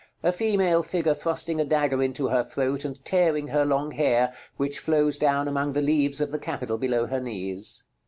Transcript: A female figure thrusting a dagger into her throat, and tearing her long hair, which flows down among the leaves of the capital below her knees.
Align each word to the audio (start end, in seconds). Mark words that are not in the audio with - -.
A 0.23 0.33
female 0.33 0.81
figure 0.81 1.13
thrusting 1.13 1.61
a 1.61 1.63
dagger 1.63 2.01
into 2.01 2.29
her 2.29 2.41
throat, 2.43 2.83
and 2.85 3.05
tearing 3.05 3.49
her 3.49 3.63
long 3.63 3.91
hair, 3.91 4.33
which 4.57 4.79
flows 4.79 5.19
down 5.19 5.47
among 5.47 5.73
the 5.73 5.81
leaves 5.83 6.19
of 6.19 6.31
the 6.31 6.39
capital 6.39 6.79
below 6.79 7.05
her 7.05 7.19
knees. 7.21 7.83